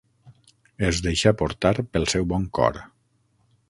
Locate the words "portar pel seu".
1.43-2.29